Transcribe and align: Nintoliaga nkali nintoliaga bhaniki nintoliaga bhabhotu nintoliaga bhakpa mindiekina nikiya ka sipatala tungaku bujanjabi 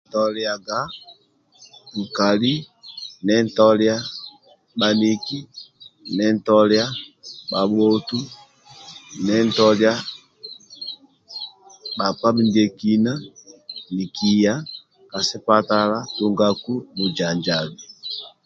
Nintoliaga 0.03 0.79
nkali 2.01 2.53
nintoliaga 3.25 4.09
bhaniki 4.79 5.39
nintoliaga 6.15 6.99
bhabhotu 7.51 8.19
nintoliaga 9.25 10.09
bhakpa 11.97 12.27
mindiekina 12.35 13.13
nikiya 13.95 14.53
ka 15.11 15.19
sipatala 15.27 15.97
tungaku 16.17 16.73
bujanjabi 16.95 17.81